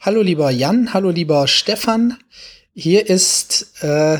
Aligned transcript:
Hallo 0.00 0.22
lieber 0.22 0.52
Jan, 0.52 0.94
hallo 0.94 1.10
lieber 1.10 1.48
Stefan. 1.48 2.18
Hier 2.72 3.10
ist 3.10 3.82
äh, 3.82 4.18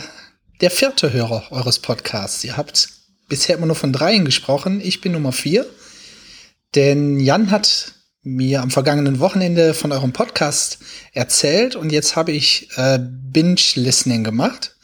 der 0.61 0.71
vierte 0.73 1.13
Hörer 1.13 1.53
eures 1.53 1.79
Podcasts. 1.79 2.43
Ihr 2.43 2.57
habt 2.57 2.89
bisher 3.29 3.57
immer 3.57 3.67
nur 3.67 3.77
von 3.77 3.93
dreien 3.93 4.25
gesprochen. 4.25 4.81
Ich 4.81 5.01
bin 5.01 5.13
Nummer 5.13 5.31
vier. 5.31 5.67
Denn 6.75 7.21
Jan 7.21 7.53
hat 7.53 7.93
mir 8.25 8.61
am 8.63 8.73
vergangenen 8.73 9.21
Wochenende 9.21 9.73
von 9.73 9.93
eurem 9.93 10.13
Podcast 10.13 10.79
erzählt 11.13 11.77
und 11.77 11.93
jetzt 11.93 12.17
habe 12.17 12.33
ich 12.33 12.71
äh, 12.75 12.99
Binge-Listening 13.01 14.25
gemacht. 14.25 14.75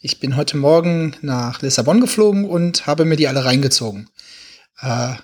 Ich 0.00 0.18
bin 0.18 0.34
heute 0.34 0.56
Morgen 0.56 1.14
nach 1.22 1.62
Lissabon 1.62 2.00
geflogen 2.00 2.44
und 2.44 2.88
habe 2.88 3.04
mir 3.04 3.16
die 3.16 3.28
alle 3.28 3.44
reingezogen. 3.44 4.10
Äh, 4.80 5.14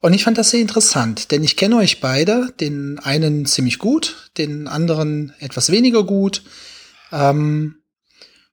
und 0.00 0.14
ich 0.14 0.24
fand 0.24 0.38
das 0.38 0.50
sehr 0.50 0.60
interessant, 0.60 1.30
denn 1.30 1.44
ich 1.44 1.56
kenne 1.56 1.76
euch 1.76 2.00
beide, 2.00 2.52
den 2.58 2.98
einen 2.98 3.44
ziemlich 3.44 3.78
gut, 3.78 4.30
den 4.38 4.66
anderen 4.66 5.34
etwas 5.40 5.70
weniger 5.70 6.04
gut. 6.04 6.42
Ähm, 7.12 7.76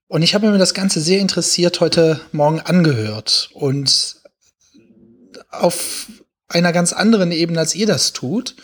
und 0.08 0.22
ich 0.22 0.36
habe 0.36 0.50
mir 0.50 0.58
das 0.58 0.74
Ganze 0.74 1.00
sehr 1.00 1.20
interessiert 1.20 1.80
heute 1.80 2.20
Morgen 2.32 2.60
angehört 2.60 3.50
und 3.54 4.18
auf 5.50 6.08
einer 6.50 6.72
ganz 6.72 6.94
anderen 6.94 7.32
Ebene, 7.32 7.60
als 7.60 7.76
ihr 7.76 7.88
das 7.88 8.14
tut, 8.14 8.56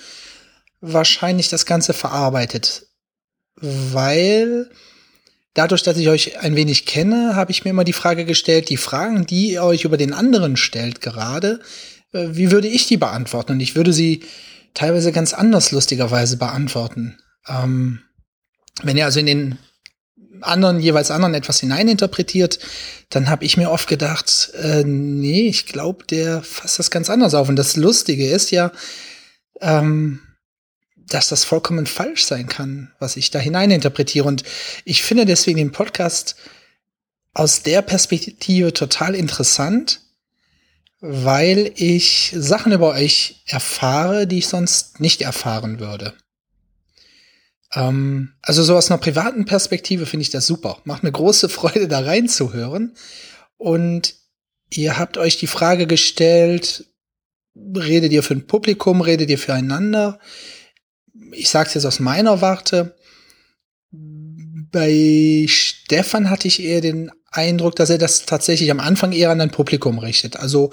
wahrscheinlich 0.82 1.50
das 1.50 1.66
Ganze 1.66 1.94
verarbeitet. 1.94 2.88
Weil 3.56 4.70
dadurch, 5.54 5.84
dass 5.84 5.98
ich 5.98 6.10
euch 6.10 6.40
ein 6.40 6.56
wenig 6.56 6.86
kenne, 6.86 7.36
habe 7.36 7.52
ich 7.52 7.64
mir 7.64 7.72
immer 7.72 7.84
die 7.84 7.94
Frage 7.94 8.26
gestellt, 8.26 8.70
die 8.70 8.78
Fragen, 8.78 9.26
die 9.26 9.52
ihr 9.52 9.64
euch 9.64 9.86
über 9.86 9.98
den 9.98 10.14
anderen 10.14 10.58
stellt 10.58 11.02
gerade, 11.02 11.62
wie 12.14 12.52
würde 12.52 12.68
ich 12.68 12.88
die 12.88 12.98
beantworten? 12.98 13.54
Und 13.54 13.60
ich 13.60 13.76
würde 13.76 13.94
sie 13.94 14.24
teilweise 14.74 15.12
ganz 15.12 15.34
anders 15.34 15.72
lustigerweise 15.72 16.38
beantworten. 16.38 17.18
Ähm, 17.48 18.00
wenn 18.82 18.98
ihr 18.98 19.06
also 19.06 19.20
in 19.20 19.26
den 19.26 19.58
anderen, 20.42 20.80
jeweils 20.80 21.12
anderen 21.12 21.34
etwas 21.34 21.60
hineininterpretiert, 21.60 22.60
dann 23.10 23.30
habe 23.30 23.46
ich 23.46 23.58
mir 23.58 23.72
oft 23.72 23.88
gedacht, 23.88 24.52
äh, 24.56 24.84
nee, 24.84 25.48
ich 25.48 25.68
glaube, 25.68 26.06
der 26.06 26.42
fasst 26.42 26.80
das 26.80 26.92
ganz 26.92 27.10
anders 27.10 27.34
auf. 27.34 27.50
Und 27.50 27.56
das 27.56 27.76
Lustige 27.76 28.28
ist 28.28 28.52
ja, 28.52 28.72
ähm, 29.62 30.20
dass 30.96 31.30
das 31.30 31.46
vollkommen 31.46 31.86
falsch 31.86 32.26
sein 32.26 32.48
kann, 32.48 32.92
was 33.00 33.18
ich 33.18 33.30
da 33.32 33.40
hineininterpretiere. 33.40 34.28
Und 34.28 34.44
ich 34.86 35.04
finde 35.04 35.26
deswegen 35.26 35.58
den 35.58 35.72
Podcast 35.72 36.36
aus 37.34 37.64
der 37.64 37.82
Perspektive 37.82 38.74
total 38.74 39.16
interessant, 39.16 40.02
weil 41.06 41.74
ich 41.76 42.34
Sachen 42.34 42.72
über 42.72 42.92
euch 42.92 43.44
erfahre, 43.46 44.26
die 44.26 44.38
ich 44.38 44.48
sonst 44.48 45.02
nicht 45.02 45.22
erfahren 45.22 45.82
würde. 45.82 46.14
Ähm, 47.74 48.36
also 48.42 48.64
so 48.64 48.78
aus 48.78 48.90
einer 48.90 49.00
privaten 49.00 49.44
Perspektive 49.44 50.06
finde 50.06 50.22
ich 50.22 50.30
das 50.30 50.48
super. 50.48 50.78
Macht 50.86 51.04
mir 51.04 51.12
große 51.12 51.50
Freude, 51.50 51.90
da 51.90 52.00
reinzuhören. 52.00 52.96
Und 53.58 54.16
ihr 54.70 54.98
habt 54.98 55.18
euch 55.18 55.38
die 55.38 55.48
Frage 55.48 55.88
gestellt, 55.88 56.86
redet 57.54 58.14
ihr 58.14 58.24
für 58.24 58.36
ein 58.36 58.48
Publikum, 58.48 59.02
redet 59.02 59.30
ihr 59.30 59.38
füreinander? 59.38 60.20
Ich 61.34 61.50
sage 61.50 61.68
es 61.68 61.74
jetzt 61.74 61.86
aus 61.86 62.00
meiner 62.00 62.40
Warte. 62.40 62.96
Bei 63.92 65.46
Stefan 65.50 66.30
hatte 66.30 66.48
ich 66.48 66.64
eher 66.64 66.80
den 66.80 67.12
Eindruck, 67.34 67.76
dass 67.76 67.90
er 67.90 67.98
das 67.98 68.26
tatsächlich 68.26 68.72
am 68.72 68.80
Anfang 68.80 69.12
eher 69.12 69.32
an 69.32 69.42
ein 69.42 69.52
Publikum 69.52 70.00
richtet. 70.00 70.38
Also 70.38 70.72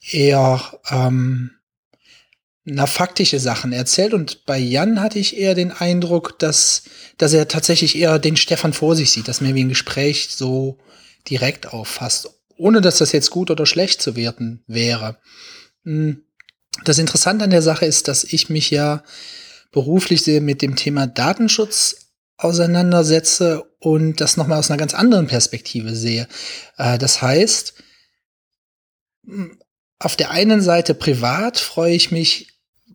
eher 0.00 0.60
ähm, 0.90 1.52
na, 2.64 2.86
faktische 2.86 3.40
Sachen 3.40 3.72
erzählt. 3.72 4.14
Und 4.14 4.44
bei 4.46 4.58
Jan 4.58 5.00
hatte 5.00 5.18
ich 5.18 5.36
eher 5.36 5.54
den 5.54 5.72
Eindruck, 5.72 6.38
dass, 6.38 6.84
dass 7.18 7.32
er 7.32 7.48
tatsächlich 7.48 7.96
eher 7.96 8.18
den 8.18 8.36
Stefan 8.36 8.72
vor 8.72 8.96
sich 8.96 9.10
sieht, 9.10 9.28
dass 9.28 9.40
man 9.40 9.54
wie 9.54 9.64
ein 9.64 9.68
Gespräch 9.68 10.28
so 10.30 10.78
direkt 11.28 11.68
auffasst, 11.68 12.30
ohne 12.56 12.80
dass 12.80 12.98
das 12.98 13.12
jetzt 13.12 13.30
gut 13.30 13.50
oder 13.50 13.66
schlecht 13.66 14.02
zu 14.02 14.16
werten 14.16 14.62
wäre. 14.66 15.18
Hm. 15.84 16.22
Das 16.84 16.98
Interessante 16.98 17.44
an 17.44 17.50
der 17.50 17.62
Sache 17.62 17.84
ist, 17.84 18.08
dass 18.08 18.24
ich 18.24 18.48
mich 18.48 18.70
ja 18.70 19.02
beruflich 19.72 20.22
sehr 20.22 20.40
mit 20.40 20.62
dem 20.62 20.74
Thema 20.74 21.06
Datenschutz 21.06 22.01
auseinandersetze 22.44 23.64
und 23.78 24.20
das 24.20 24.36
nochmal 24.36 24.58
aus 24.58 24.70
einer 24.70 24.78
ganz 24.78 24.94
anderen 24.94 25.26
Perspektive 25.26 25.94
sehe. 25.94 26.28
Äh, 26.76 26.98
das 26.98 27.22
heißt, 27.22 27.74
auf 29.98 30.16
der 30.16 30.30
einen 30.30 30.60
Seite 30.60 30.94
privat 30.94 31.58
freue 31.58 31.94
ich 31.94 32.10
mich, 32.10 32.48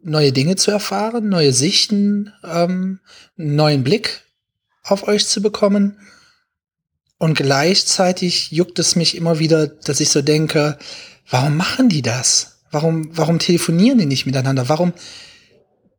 neue 0.03 0.31
Dinge 0.31 0.55
zu 0.55 0.71
erfahren, 0.71 1.29
neue 1.29 1.53
Sichten, 1.53 2.31
ähm, 2.43 2.99
neuen 3.35 3.83
Blick 3.83 4.21
auf 4.83 5.07
euch 5.07 5.27
zu 5.27 5.41
bekommen. 5.41 5.99
Und 7.17 7.35
gleichzeitig 7.35 8.51
juckt 8.51 8.79
es 8.79 8.95
mich 8.95 9.17
immer 9.17 9.39
wieder, 9.39 9.67
dass 9.67 9.99
ich 9.99 10.09
so 10.09 10.21
denke, 10.21 10.77
warum 11.29 11.57
machen 11.57 11.89
die 11.89 12.01
das? 12.01 12.59
Warum, 12.71 13.17
warum 13.17 13.39
telefonieren 13.39 13.97
die 13.97 14.05
nicht 14.05 14.25
miteinander? 14.25 14.69
Warum 14.69 14.93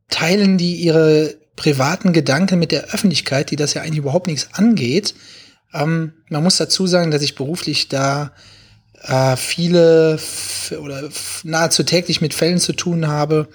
teilen 0.09 0.57
die 0.57 0.75
ihre 0.75 1.35
privaten 1.59 2.13
Gedanken 2.13 2.57
mit 2.57 2.71
der 2.71 2.85
Öffentlichkeit, 2.85 3.51
die 3.51 3.57
das 3.57 3.73
ja 3.73 3.81
eigentlich 3.81 3.97
überhaupt 3.97 4.27
nichts 4.27 4.47
angeht. 4.53 5.13
Ähm, 5.73 6.13
man 6.29 6.41
muss 6.41 6.55
dazu 6.55 6.87
sagen, 6.87 7.11
dass 7.11 7.21
ich 7.21 7.35
beruflich 7.35 7.89
da 7.89 8.31
äh, 9.03 9.35
viele 9.35 10.17
oder 10.79 11.09
nahezu 11.43 11.83
täglich 11.83 12.21
mit 12.21 12.33
Fällen 12.33 12.59
zu 12.59 12.71
tun 12.71 13.07
habe, 13.07 13.49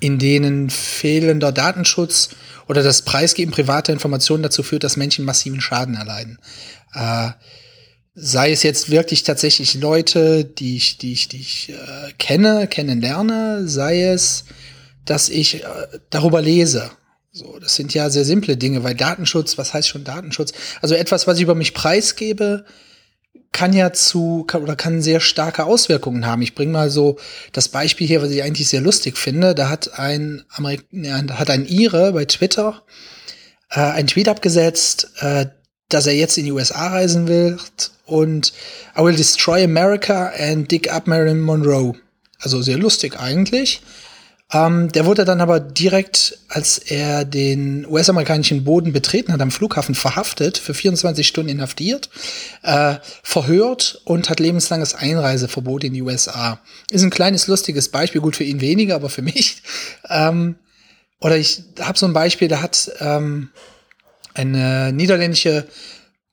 in 0.00 0.18
denen 0.18 0.68
fehlender 0.68 1.50
Datenschutz 1.50 2.28
oder 2.68 2.82
das 2.82 3.00
Preisgeben 3.00 3.52
privater 3.52 3.94
Informationen 3.94 4.42
dazu 4.42 4.62
führt, 4.62 4.84
dass 4.84 4.98
Menschen 4.98 5.24
massiven 5.24 5.62
Schaden 5.62 5.94
erleiden. 5.94 6.38
Äh, 6.92 7.30
sei 8.14 8.52
es 8.52 8.62
jetzt 8.62 8.90
wirklich 8.90 9.22
tatsächlich 9.22 9.74
Leute, 9.74 10.44
die 10.44 10.76
ich, 10.76 10.98
die 10.98 11.14
ich, 11.14 11.28
die 11.28 11.40
ich 11.40 11.70
äh, 11.70 12.12
kenne, 12.18 12.66
kennenlerne, 12.66 13.66
sei 13.66 14.02
es 14.02 14.44
dass 15.08 15.28
ich 15.28 15.64
äh, 15.64 15.66
darüber 16.10 16.42
lese. 16.42 16.90
So, 17.30 17.58
das 17.58 17.74
sind 17.74 17.94
ja 17.94 18.10
sehr 18.10 18.24
simple 18.24 18.56
Dinge, 18.56 18.84
weil 18.84 18.94
Datenschutz, 18.94 19.58
was 19.58 19.74
heißt 19.74 19.88
schon 19.88 20.04
Datenschutz? 20.04 20.52
Also 20.80 20.94
etwas, 20.94 21.26
was 21.26 21.36
ich 21.36 21.42
über 21.42 21.54
mich 21.54 21.74
preisgebe, 21.74 22.64
kann 23.52 23.72
ja 23.72 23.92
zu 23.92 24.44
kann, 24.46 24.62
oder 24.62 24.76
kann 24.76 25.02
sehr 25.02 25.20
starke 25.20 25.64
Auswirkungen 25.64 26.26
haben. 26.26 26.42
Ich 26.42 26.54
bringe 26.54 26.72
mal 26.72 26.90
so 26.90 27.18
das 27.52 27.68
Beispiel 27.68 28.06
hier, 28.06 28.22
was 28.22 28.30
ich 28.30 28.42
eigentlich 28.42 28.68
sehr 28.68 28.80
lustig 28.80 29.16
finde. 29.16 29.54
Da 29.54 29.68
hat 29.68 29.98
ein 29.98 30.44
Amerik 30.50 30.86
hat 31.30 31.50
ein 31.50 31.66
Ire 31.66 32.12
bei 32.12 32.24
Twitter 32.24 32.82
äh, 33.70 33.80
ein 33.80 34.06
Tweet 34.06 34.28
abgesetzt, 34.28 35.10
äh, 35.20 35.46
dass 35.88 36.06
er 36.06 36.14
jetzt 36.14 36.36
in 36.36 36.44
die 36.44 36.52
USA 36.52 36.88
reisen 36.88 37.28
will 37.28 37.58
und 38.04 38.52
I 38.96 39.02
will 39.02 39.16
destroy 39.16 39.64
America 39.64 40.32
and 40.38 40.70
dig 40.70 40.90
up 40.90 41.06
Marilyn 41.06 41.40
Monroe. 41.40 41.94
Also 42.40 42.62
sehr 42.62 42.78
lustig 42.78 43.18
eigentlich. 43.18 43.80
Ähm, 44.50 44.90
der 44.92 45.04
wurde 45.04 45.26
dann 45.26 45.42
aber 45.42 45.60
direkt, 45.60 46.38
als 46.48 46.78
er 46.78 47.26
den 47.26 47.86
US-amerikanischen 47.86 48.64
Boden 48.64 48.92
betreten 48.92 49.32
hat, 49.32 49.42
am 49.42 49.50
Flughafen 49.50 49.94
verhaftet, 49.94 50.56
für 50.56 50.72
24 50.72 51.28
Stunden 51.28 51.50
inhaftiert, 51.50 52.08
äh, 52.62 52.94
verhört 53.22 54.00
und 54.04 54.30
hat 54.30 54.40
lebenslanges 54.40 54.94
Einreiseverbot 54.94 55.84
in 55.84 55.92
die 55.92 56.02
USA. 56.02 56.60
Ist 56.90 57.02
ein 57.02 57.10
kleines, 57.10 57.46
lustiges 57.46 57.90
Beispiel, 57.90 58.22
gut 58.22 58.36
für 58.36 58.44
ihn 58.44 58.62
weniger, 58.62 58.94
aber 58.94 59.10
für 59.10 59.22
mich. 59.22 59.62
Ähm, 60.08 60.56
oder 61.20 61.36
ich 61.36 61.64
habe 61.80 61.98
so 61.98 62.06
ein 62.06 62.14
Beispiel, 62.14 62.48
da 62.48 62.62
hat 62.62 62.90
ähm, 63.00 63.50
eine 64.32 64.92
niederländische 64.92 65.66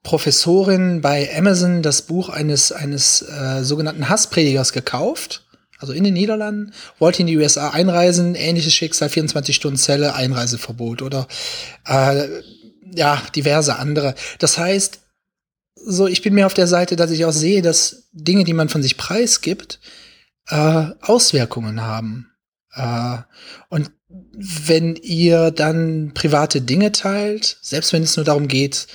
Professorin 0.03 1.01
bei 1.01 1.35
Amazon 1.35 1.81
das 1.81 2.03
Buch 2.03 2.29
eines, 2.29 2.71
eines 2.71 3.23
äh, 3.23 3.63
sogenannten 3.63 4.07
Hasspredigers 4.07 4.71
gekauft 4.71 5.44
also 5.79 5.93
in 5.93 6.03
den 6.03 6.13
Niederlanden, 6.13 6.73
wollte 6.99 7.21
in 7.21 7.27
die 7.27 7.37
USA 7.37 7.69
einreisen, 7.69 8.35
ähnliches 8.35 8.73
Schicksal, 8.73 9.09
24 9.09 9.55
Stunden 9.55 9.77
Zelle, 9.77 10.15
Einreiseverbot 10.15 11.01
oder 11.01 11.27
äh, 11.85 12.27
ja, 12.93 13.21
diverse 13.35 13.77
andere. 13.77 14.15
Das 14.39 14.57
heißt, 14.57 14.99
so, 15.75 16.07
ich 16.07 16.21
bin 16.21 16.33
mir 16.33 16.45
auf 16.45 16.53
der 16.53 16.67
Seite, 16.67 16.95
dass 16.95 17.11
ich 17.11 17.25
auch 17.25 17.31
sehe, 17.31 17.61
dass 17.61 18.07
Dinge, 18.11 18.43
die 18.43 18.53
man 18.53 18.69
von 18.69 18.81
sich 18.81 18.97
preisgibt, 18.97 19.79
äh, 20.47 20.85
Auswirkungen 21.01 21.81
haben. 21.81 22.31
Äh, 22.73 23.17
und 23.69 23.91
wenn 24.07 24.95
ihr 24.95 25.51
dann 25.51 26.13
private 26.13 26.61
Dinge 26.61 26.91
teilt, 26.91 27.57
selbst 27.61 27.93
wenn 27.93 28.03
es 28.03 28.15
nur 28.15 28.25
darum 28.25 28.47
geht, 28.47 28.87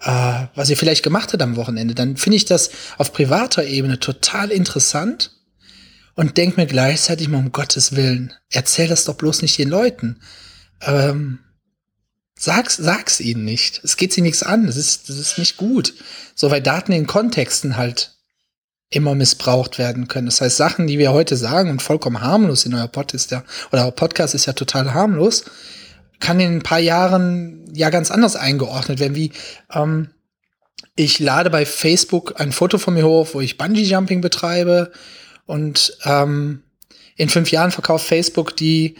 äh, 0.00 0.46
was 0.54 0.70
ihr 0.70 0.76
vielleicht 0.76 1.02
gemacht 1.02 1.32
habt 1.32 1.42
am 1.42 1.56
Wochenende, 1.56 1.94
dann 1.94 2.16
finde 2.16 2.36
ich 2.36 2.44
das 2.44 2.70
auf 2.98 3.12
privater 3.12 3.64
Ebene 3.64 4.00
total 4.00 4.50
interessant 4.50 5.30
und 6.14 6.36
denk 6.36 6.56
mir 6.56 6.66
gleichzeitig 6.66 7.28
mal 7.28 7.38
um 7.38 7.52
Gottes 7.52 7.96
Willen, 7.96 8.34
erzähl 8.50 8.88
das 8.88 9.04
doch 9.04 9.14
bloß 9.14 9.42
nicht 9.42 9.58
den 9.58 9.68
Leuten. 9.68 10.20
Ähm, 10.82 11.38
sag's, 12.38 12.76
sag's 12.76 13.20
ihnen 13.20 13.44
nicht. 13.44 13.80
Es 13.82 13.96
geht 13.96 14.12
sie 14.12 14.20
nichts 14.20 14.42
an. 14.42 14.66
Das 14.66 14.76
ist, 14.76 15.08
das 15.08 15.16
ist 15.16 15.38
nicht 15.38 15.56
gut. 15.56 15.94
So, 16.34 16.50
weil 16.50 16.60
Daten 16.60 16.92
in 16.92 17.06
Kontexten 17.06 17.76
halt 17.76 18.16
immer 18.90 19.14
missbraucht 19.14 19.78
werden 19.78 20.08
können. 20.08 20.26
Das 20.26 20.40
heißt, 20.40 20.56
Sachen, 20.56 20.86
die 20.86 20.98
wir 20.98 21.12
heute 21.12 21.36
sagen 21.36 21.70
und 21.70 21.80
vollkommen 21.80 22.20
harmlos 22.20 22.66
in 22.66 22.74
euer 22.74 22.88
Podcast, 22.88 23.30
ja, 23.30 23.42
oder 23.70 23.86
euer 23.86 23.92
Podcast 23.92 24.34
ist 24.34 24.46
ja 24.46 24.52
total 24.52 24.92
harmlos, 24.92 25.44
kann 26.20 26.40
in 26.40 26.56
ein 26.56 26.62
paar 26.62 26.78
Jahren 26.78 27.64
ja 27.74 27.88
ganz 27.88 28.10
anders 28.10 28.36
eingeordnet 28.36 29.00
werden, 29.00 29.14
wie 29.14 29.32
ähm, 29.72 30.10
ich 30.94 31.18
lade 31.18 31.48
bei 31.48 31.64
Facebook 31.64 32.38
ein 32.38 32.52
Foto 32.52 32.76
von 32.76 32.92
mir 32.92 33.06
hoch, 33.06 33.28
wo 33.32 33.40
ich 33.40 33.56
Bungee 33.56 33.82
Jumping 33.82 34.20
betreibe 34.20 34.92
und 35.52 35.98
ähm, 36.06 36.62
in 37.14 37.28
fünf 37.28 37.50
Jahren 37.50 37.72
verkauft 37.72 38.06
Facebook 38.06 38.56
die 38.56 38.96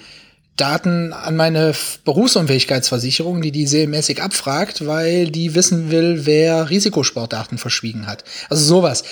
Daten 0.54 1.14
an 1.14 1.34
meine 1.34 1.74
Berufsunfähigkeitsversicherung, 2.04 3.40
die 3.40 3.52
die 3.52 3.66
serienmäßig 3.66 4.20
abfragt, 4.20 4.86
weil 4.86 5.30
die 5.30 5.54
wissen 5.54 5.90
will, 5.90 6.26
wer 6.26 6.68
Risikosportdaten 6.68 7.56
verschwiegen 7.56 8.06
hat. 8.06 8.24
Also 8.50 8.66
sowas 8.66 9.02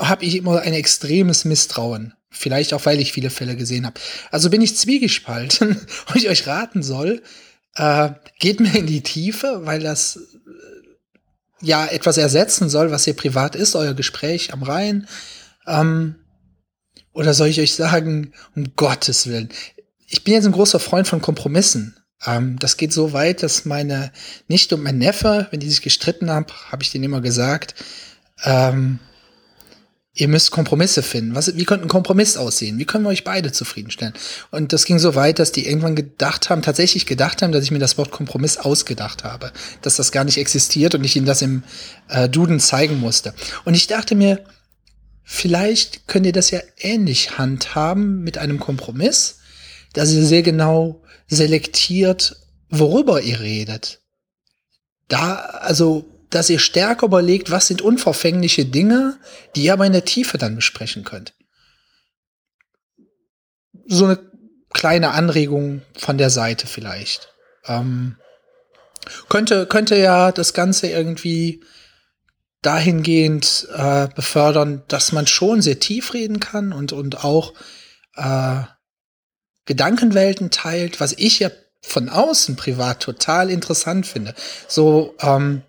habe 0.00 0.24
ich 0.24 0.34
immer 0.34 0.60
ein 0.62 0.74
extremes 0.74 1.44
Misstrauen. 1.44 2.14
Vielleicht 2.30 2.74
auch, 2.74 2.84
weil 2.84 2.98
ich 2.98 3.12
viele 3.12 3.30
Fälle 3.30 3.54
gesehen 3.54 3.86
habe. 3.86 4.00
Also 4.32 4.50
bin 4.50 4.62
ich 4.62 4.76
zwiegespalten 4.76 5.68
und 6.08 6.16
ich 6.16 6.28
euch 6.28 6.48
raten 6.48 6.82
soll, 6.82 7.22
äh, 7.76 8.10
geht 8.40 8.58
mir 8.58 8.74
in 8.74 8.88
die 8.88 9.02
Tiefe, 9.02 9.60
weil 9.66 9.78
das 9.78 10.16
äh, 10.16 11.64
ja 11.64 11.86
etwas 11.86 12.16
ersetzen 12.16 12.68
soll, 12.68 12.90
was 12.90 13.04
hier 13.04 13.14
privat 13.14 13.54
ist, 13.54 13.76
euer 13.76 13.94
Gespräch 13.94 14.52
am 14.52 14.64
Rhein. 14.64 15.06
Ähm, 15.70 16.16
oder 17.12 17.34
soll 17.34 17.48
ich 17.48 17.60
euch 17.60 17.74
sagen, 17.74 18.32
um 18.54 18.72
Gottes 18.76 19.26
Willen, 19.26 19.48
ich 20.06 20.24
bin 20.24 20.34
jetzt 20.34 20.46
ein 20.46 20.52
großer 20.52 20.80
Freund 20.80 21.06
von 21.06 21.22
Kompromissen. 21.22 21.96
Ähm, 22.26 22.58
das 22.58 22.76
geht 22.76 22.92
so 22.92 23.12
weit, 23.12 23.42
dass 23.42 23.64
meine 23.64 24.12
Nichte 24.48 24.74
und 24.74 24.82
mein 24.82 24.98
Neffe, 24.98 25.46
wenn 25.50 25.60
die 25.60 25.68
sich 25.68 25.82
gestritten 25.82 26.30
haben, 26.30 26.46
habe 26.70 26.82
ich 26.82 26.90
denen 26.90 27.04
immer 27.04 27.20
gesagt, 27.20 27.74
ähm, 28.44 28.98
ihr 30.12 30.28
müsst 30.28 30.50
Kompromisse 30.50 31.02
finden. 31.02 31.34
Was, 31.34 31.56
wie 31.56 31.64
könnte 31.64 31.86
ein 31.86 31.88
Kompromiss 31.88 32.36
aussehen? 32.36 32.78
Wie 32.78 32.84
können 32.84 33.04
wir 33.04 33.10
euch 33.10 33.24
beide 33.24 33.52
zufriedenstellen? 33.52 34.12
Und 34.50 34.72
das 34.72 34.84
ging 34.84 34.98
so 34.98 35.14
weit, 35.14 35.38
dass 35.38 35.52
die 35.52 35.66
irgendwann 35.66 35.94
gedacht 35.94 36.50
haben, 36.50 36.62
tatsächlich 36.62 37.06
gedacht 37.06 37.42
haben, 37.42 37.52
dass 37.52 37.64
ich 37.64 37.70
mir 37.70 37.78
das 37.78 37.96
Wort 37.96 38.10
Kompromiss 38.10 38.58
ausgedacht 38.58 39.24
habe. 39.24 39.52
Dass 39.82 39.96
das 39.96 40.12
gar 40.12 40.24
nicht 40.24 40.38
existiert 40.38 40.94
und 40.94 41.04
ich 41.04 41.16
ihnen 41.16 41.26
das 41.26 41.42
im 41.42 41.62
äh, 42.08 42.28
Duden 42.28 42.60
zeigen 42.60 42.98
musste. 42.98 43.34
Und 43.64 43.74
ich 43.74 43.86
dachte 43.86 44.14
mir, 44.14 44.44
vielleicht 45.32 46.08
könnt 46.08 46.26
ihr 46.26 46.32
das 46.32 46.50
ja 46.50 46.60
ähnlich 46.76 47.38
handhaben 47.38 48.20
mit 48.22 48.36
einem 48.36 48.58
Kompromiss, 48.58 49.38
dass 49.92 50.12
ihr 50.12 50.24
sehr 50.24 50.42
genau 50.42 51.04
selektiert, 51.28 52.34
worüber 52.68 53.20
ihr 53.20 53.38
redet. 53.38 54.00
Da, 55.06 55.36
also 55.36 56.04
dass 56.30 56.50
ihr 56.50 56.58
stärker 56.58 57.06
überlegt, 57.06 57.52
was 57.52 57.68
sind 57.68 57.80
unverfängliche 57.80 58.64
Dinge, 58.64 59.18
die 59.54 59.64
ihr 59.64 59.72
aber 59.72 59.86
in 59.86 59.92
der 59.92 60.04
Tiefe 60.04 60.36
dann 60.36 60.56
besprechen 60.56 61.04
könnt. 61.04 61.32
So 63.86 64.06
eine 64.06 64.18
kleine 64.72 65.12
Anregung 65.12 65.82
von 65.96 66.18
der 66.18 66.30
Seite 66.30 66.66
vielleicht. 66.66 67.32
Ähm, 67.66 68.16
könnte, 69.28 69.66
könnte 69.66 69.96
ja 69.96 70.32
das 70.32 70.54
Ganze 70.54 70.88
irgendwie 70.88 71.62
dahingehend 72.62 73.68
äh, 73.74 74.08
befördern, 74.14 74.82
dass 74.88 75.12
man 75.12 75.26
schon 75.26 75.62
sehr 75.62 75.80
tief 75.80 76.12
reden 76.12 76.40
kann 76.40 76.72
und, 76.72 76.92
und 76.92 77.24
auch 77.24 77.54
äh, 78.16 78.62
Gedankenwelten 79.64 80.50
teilt, 80.50 81.00
was 81.00 81.14
ich 81.16 81.38
ja 81.38 81.50
von 81.80 82.08
außen 82.08 82.56
privat 82.56 83.00
total 83.00 83.50
interessant 83.50 84.06
finde. 84.06 84.34
So, 84.68 85.14
ähm, 85.20 85.62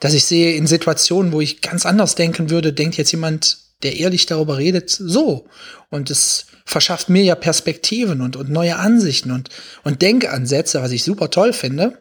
dass 0.00 0.12
ich 0.12 0.26
sehe 0.26 0.56
in 0.56 0.66
Situationen, 0.66 1.32
wo 1.32 1.40
ich 1.40 1.62
ganz 1.62 1.86
anders 1.86 2.14
denken 2.14 2.50
würde, 2.50 2.72
denkt 2.72 2.96
jetzt 2.96 3.12
jemand, 3.12 3.58
der 3.82 3.96
ehrlich 3.96 4.26
darüber 4.26 4.58
redet, 4.58 4.90
so. 4.90 5.46
Und 5.90 6.10
es 6.10 6.46
verschafft 6.64 7.08
mir 7.08 7.22
ja 7.22 7.34
Perspektiven 7.34 8.20
und, 8.20 8.36
und 8.36 8.50
neue 8.50 8.76
Ansichten 8.76 9.30
und, 9.30 9.48
und 9.84 10.02
Denkansätze, 10.02 10.82
was 10.82 10.90
ich 10.90 11.04
super 11.04 11.30
toll 11.30 11.52
finde. 11.52 11.98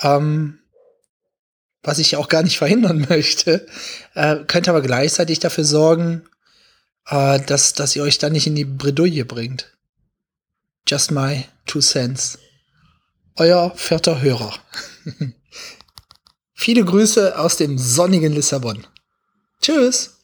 Ähm, 0.00 0.58
was 1.82 1.98
ich 1.98 2.16
auch 2.16 2.28
gar 2.28 2.42
nicht 2.42 2.58
verhindern 2.58 3.06
möchte, 3.08 3.66
äh, 4.14 4.36
könnte 4.46 4.70
aber 4.70 4.82
gleichzeitig 4.82 5.38
dafür 5.38 5.64
sorgen, 5.64 6.24
äh, 7.06 7.40
dass, 7.40 7.72
dass 7.72 7.96
ihr 7.96 8.02
euch 8.02 8.18
da 8.18 8.30
nicht 8.30 8.46
in 8.46 8.54
die 8.54 8.64
Bredouille 8.64 9.24
bringt. 9.24 9.72
Just 10.86 11.10
my 11.10 11.44
two 11.66 11.80
cents. 11.80 12.38
Euer 13.36 13.72
vierter 13.76 14.20
Hörer. 14.20 14.54
Viele 16.54 16.84
Grüße 16.84 17.38
aus 17.38 17.56
dem 17.56 17.78
sonnigen 17.78 18.32
Lissabon. 18.32 18.86
Tschüss. 19.60 20.17